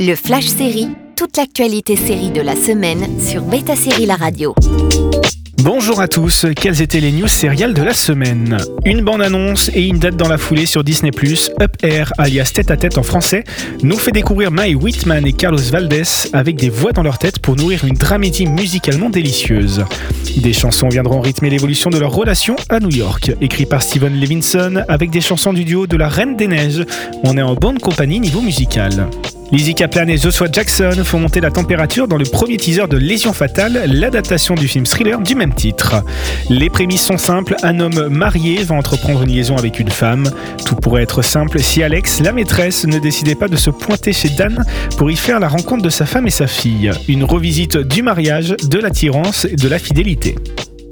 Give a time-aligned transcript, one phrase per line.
[0.00, 4.54] Le Flash Série, toute l'actualité série de la semaine sur Beta Série La Radio.
[5.58, 8.56] Bonjour à tous, quelles étaient les news sériales de la semaine?
[8.84, 11.10] Une bande-annonce et une date dans la foulée sur Disney+,
[11.60, 13.44] Up Air, alias Tête à Tête en français,
[13.82, 16.02] nous fait découvrir Mae Whitman et Carlos Valdez
[16.32, 19.84] avec des voix dans leur tête pour nourrir une dramédie musicalement délicieuse.
[20.36, 24.84] Des chansons viendront rythmer l'évolution de leur relation à New York, écrit par Steven Levinson
[24.88, 26.84] avec des chansons du duo de la Reine des Neiges.
[27.22, 29.08] On est en bonne compagnie niveau musical.
[29.52, 33.32] Lizzie Kaplan et Joshua Jackson font monter la température dans le premier teaser de Lésion
[33.32, 36.02] Fatale, l'adaptation du film thriller du même titre.
[36.48, 40.30] Les prémices sont simples, un homme marié va entreprendre une liaison avec une femme.
[40.66, 44.30] Tout pourrait être simple si Alex, la maîtresse, ne décidait pas de se pointer chez
[44.30, 44.64] Dan
[44.96, 46.90] pour y faire la rencontre de sa femme et sa fille.
[47.08, 50.34] Une revisite du mariage, de l'attirance et de la fidélité.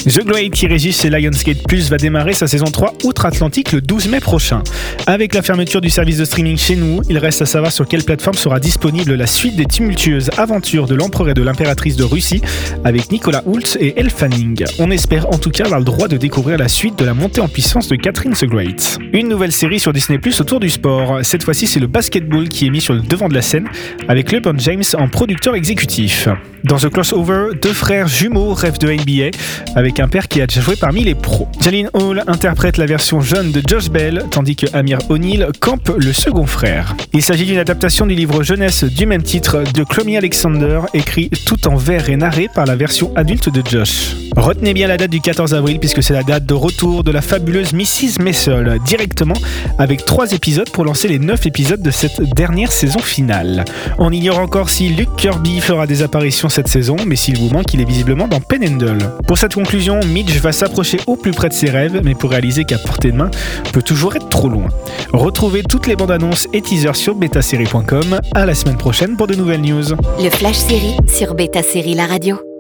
[0.04, 4.08] The Great qui régit chez Lionsgate Plus va démarrer sa saison 3 outre-Atlantique le 12
[4.08, 4.60] mai prochain.
[5.06, 8.02] Avec la fermeture du service de streaming chez nous, il reste à savoir sur quelle
[8.02, 12.42] plateforme sera disponible la suite des tumultueuses aventures de l'empereur et de l'impératrice de Russie
[12.82, 14.64] avec Nicolas Hoult et Elle Fanning.
[14.80, 17.40] On espère en tout cas avoir le droit de découvrir la suite de la montée
[17.40, 18.98] en puissance de Catherine the Great.
[19.12, 21.20] Une nouvelle série sur Disney Plus autour du sport.
[21.22, 23.68] Cette fois-ci, c'est le basketball qui est mis sur le devant de la scène
[24.08, 26.28] avec LeBron James en producteur exécutif.
[26.64, 29.36] Dans The Crossover, deux frères jumeaux rêvent de NBA
[29.74, 31.48] avec un père qui a déjà joué parmi les pros.
[31.60, 36.12] Jalin Hall interprète la version jeune de Josh Bell, tandis que Amir O'Neill campe le
[36.12, 36.94] second frère.
[37.12, 41.66] Il s'agit d'une adaptation du livre jeunesse du même titre de Clomy Alexander, écrit tout
[41.66, 44.21] en vers et narré par la version adulte de Josh.
[44.36, 47.20] Retenez bien la date du 14 avril puisque c'est la date de retour de la
[47.22, 48.22] fabuleuse Mrs.
[48.22, 49.34] Messel directement
[49.78, 53.64] avec trois épisodes pour lancer les 9 épisodes de cette dernière saison finale.
[53.98, 57.72] On ignore encore si Luke Kirby fera des apparitions cette saison, mais s'il vous manque,
[57.74, 59.10] il est visiblement dans Penendle.
[59.26, 62.64] Pour cette conclusion, Mitch va s'approcher au plus près de ses rêves, mais pour réaliser
[62.64, 63.30] qu'à portée de main
[63.72, 64.68] peut toujours être trop loin.
[65.12, 68.20] Retrouvez toutes les bandes annonces et teasers sur betasérie.com.
[68.34, 69.84] À la semaine prochaine pour de nouvelles news.
[70.18, 72.51] Le Flash Série sur Beta Série La Radio.